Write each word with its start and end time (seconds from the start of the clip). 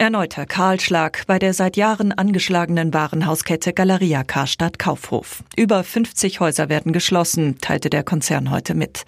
Erneuter 0.00 0.46
Kahlschlag 0.46 1.26
bei 1.26 1.38
der 1.38 1.52
seit 1.52 1.76
Jahren 1.76 2.12
angeschlagenen 2.12 2.94
Warenhauskette 2.94 3.74
Galeria 3.74 4.24
Karstadt 4.24 4.78
Kaufhof. 4.78 5.44
Über 5.58 5.84
50 5.84 6.40
Häuser 6.40 6.70
werden 6.70 6.94
geschlossen, 6.94 7.58
teilte 7.60 7.90
der 7.90 8.02
Konzern 8.02 8.50
heute 8.50 8.74
mit. 8.74 9.04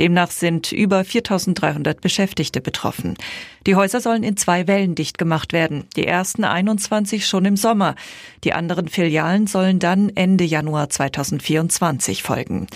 Demnach 0.00 0.32
sind 0.32 0.72
über 0.72 1.04
4300 1.04 2.00
Beschäftigte 2.00 2.60
betroffen. 2.60 3.16
Die 3.68 3.76
Häuser 3.76 4.00
sollen 4.00 4.24
in 4.24 4.36
zwei 4.36 4.66
Wellen 4.66 4.96
dicht 4.96 5.16
gemacht 5.16 5.52
werden. 5.52 5.84
Die 5.94 6.08
ersten 6.08 6.42
21 6.42 7.24
schon 7.24 7.44
im 7.44 7.56
Sommer. 7.56 7.94
Die 8.42 8.52
anderen 8.52 8.88
Filialen 8.88 9.46
sollen 9.46 9.78
dann 9.78 10.08
Ende 10.08 10.42
Januar 10.42 10.90
2024 10.90 12.24
folgen. 12.24 12.66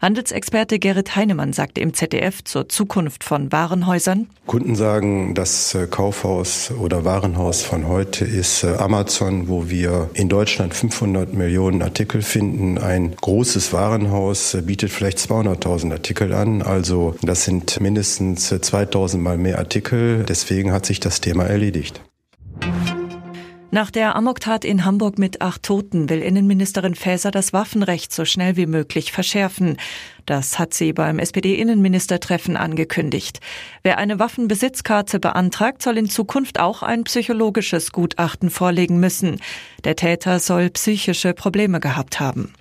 Handelsexperte 0.00 0.78
Gerrit 0.78 1.16
Heinemann 1.16 1.52
sagte 1.52 1.80
im 1.80 1.94
ZDF 1.94 2.44
zur 2.44 2.68
Zukunft 2.68 3.24
von 3.24 3.50
Warenhäusern. 3.50 4.28
Kunden 4.46 4.76
sagen, 4.76 5.34
das 5.34 5.74
äh, 5.74 5.86
Kaufhaus 5.86 6.70
oder 6.70 7.04
Warenhaus 7.04 7.62
von 7.62 7.88
heute 7.88 8.24
ist 8.24 8.62
äh, 8.62 8.76
Amazon, 8.76 9.48
wo 9.48 9.70
wir 9.70 10.10
in 10.14 10.28
Deutschland 10.28 10.74
500 10.74 11.32
Millionen 11.34 11.82
Artikel 11.82 12.22
finden. 12.22 12.78
Ein 12.78 13.16
großes 13.16 13.72
Warenhaus 13.72 14.54
äh, 14.54 14.62
bietet 14.62 14.90
vielleicht 14.90 15.18
200.000 15.18 15.92
Artikel 15.92 16.32
an. 16.32 16.62
Also 16.62 17.16
das 17.22 17.44
sind 17.44 17.80
mindestens 17.80 18.48
2000 18.48 19.22
mal 19.22 19.38
mehr 19.38 19.58
Artikel. 19.58 20.24
Deswegen 20.28 20.72
hat 20.72 20.86
sich 20.86 21.00
das 21.00 21.20
Thema 21.20 21.44
erledigt. 21.44 22.02
Nach 23.76 23.90
der 23.90 24.16
Amoktat 24.16 24.64
in 24.64 24.86
Hamburg 24.86 25.18
mit 25.18 25.42
acht 25.42 25.62
Toten 25.62 26.08
will 26.08 26.22
Innenministerin 26.22 26.94
Faeser 26.94 27.30
das 27.30 27.52
Waffenrecht 27.52 28.10
so 28.10 28.24
schnell 28.24 28.56
wie 28.56 28.64
möglich 28.64 29.12
verschärfen. 29.12 29.76
Das 30.24 30.58
hat 30.58 30.72
sie 30.72 30.94
beim 30.94 31.18
SPD-Innenministertreffen 31.18 32.56
angekündigt. 32.56 33.40
Wer 33.82 33.98
eine 33.98 34.18
Waffenbesitzkarte 34.18 35.20
beantragt, 35.20 35.82
soll 35.82 35.98
in 35.98 36.08
Zukunft 36.08 36.58
auch 36.58 36.82
ein 36.82 37.04
psychologisches 37.04 37.92
Gutachten 37.92 38.48
vorlegen 38.48 38.98
müssen. 38.98 39.42
Der 39.84 39.94
Täter 39.94 40.38
soll 40.38 40.70
psychische 40.70 41.34
Probleme 41.34 41.78
gehabt 41.78 42.18
haben. 42.18 42.54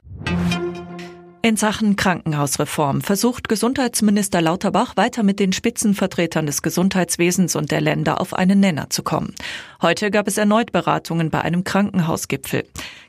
In 1.46 1.58
Sachen 1.58 1.96
Krankenhausreform 1.96 3.02
versucht 3.02 3.48
Gesundheitsminister 3.48 4.42
Lauterbach 4.42 4.98
weiter 4.98 5.22
mit 5.22 5.40
den 5.40 5.54
Spitzenvertretern 5.54 6.48
des 6.48 6.64
Gesundheitswesens 6.64 7.56
und 7.56 7.70
der 7.70 7.82
Länder 7.82 8.20
auf 8.20 8.34
einen 8.34 8.60
Nenner 8.60 8.90
zu 8.90 9.04
kommen. 9.04 9.36
Heute 9.80 10.10
gab 10.10 10.28
es 10.28 10.40
erneut 10.40 10.72
Beratungen 10.72 11.30
bei 11.30 11.42
einem 11.42 11.64
Krankenhausgipfel. 11.64 12.64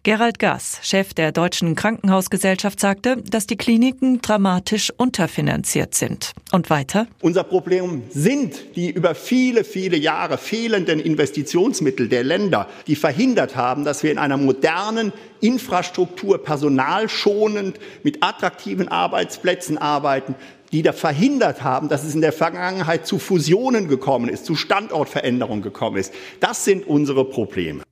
Gerald 0.07 0.39
Gass, 0.39 0.79
Chef 0.83 1.15
der 1.15 1.33
Deutschen 1.33 1.75
Krankenhausgesellschaft, 1.75 2.79
sagte, 2.79 3.17
dass 3.29 3.49
die 3.49 3.57
Kliniken 3.57 4.23
dramatisch 4.23 4.93
unterfinanziert 4.97 5.97
sind. 5.97 6.31
Und 6.53 6.71
weiter? 6.71 7.09
Unser 7.23 7.43
Problem 7.43 8.05
sind 8.11 8.77
die 8.77 8.89
über 8.89 9.17
viele, 9.17 9.65
viele 9.65 9.97
Jahre 9.97 10.39
fehlenden 10.39 11.01
Investitionsmittel 11.01 12.09
der 12.09 12.23
Länder, 12.23 12.69
die 12.87 12.95
verhindert 12.95 13.57
haben, 13.57 13.85
dass 13.85 14.05
wir 14.05 14.13
in 14.13 14.19
einer 14.19 14.37
modernen 14.37 15.13
Infrastruktur 15.41 16.39
personalschonend 16.41 17.81
mit 18.05 18.23
attraktiven 18.23 18.87
Arbeitsplätzen 18.87 19.77
arbeiten, 19.77 20.37
die 20.71 20.83
da 20.83 20.93
verhindert 20.93 21.65
haben, 21.65 21.89
dass 21.89 22.05
es 22.05 22.15
in 22.15 22.21
der 22.21 22.33
Vergangenheit 22.33 23.09
zu 23.09 23.19
Fusionen 23.19 23.89
gekommen 23.89 24.29
ist, 24.29 24.47
zu 24.47 24.55
Standortveränderungen 24.55 25.63
gekommen 25.63 25.97
ist. 25.97 26.15
Das 26.39 26.65
sind 26.65 26.87
unsere 26.87 27.25
Probleme. 27.25 27.83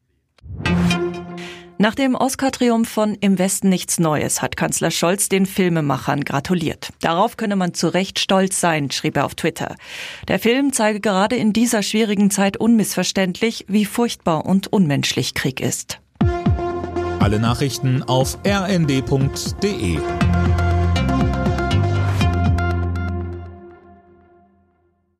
Nach 1.85 1.95
dem 1.95 2.15
Oscar-Triumph 2.15 2.89
von 2.89 3.15
Im 3.21 3.39
Westen 3.39 3.69
nichts 3.69 3.99
Neues 4.01 4.41
hat 4.41 4.57
Kanzler 4.57 4.91
Scholz 4.91 5.29
den 5.29 5.45
Filmemachern 5.45 6.25
gratuliert. 6.25 6.89
Darauf 7.03 7.37
könne 7.37 7.57
man 7.57 7.75
zu 7.75 7.89
Recht 7.89 8.19
stolz 8.19 8.59
sein, 8.59 8.91
schrieb 8.91 9.19
er 9.19 9.27
auf 9.27 9.35
Twitter. 9.35 9.77
Der 10.27 10.39
Film 10.39 10.73
zeige 10.73 11.01
gerade 11.01 11.37
in 11.37 11.53
dieser 11.53 11.83
schwierigen 11.83 12.31
Zeit 12.31 12.57
unmissverständlich, 12.57 13.67
wie 13.69 13.85
furchtbar 13.85 14.47
und 14.47 14.73
unmenschlich 14.73 15.35
Krieg 15.35 15.61
ist. 15.61 16.01
Alle 17.21 17.39
Nachrichten 17.39 18.03
auf 18.03 18.39
rnd.de 18.47 19.99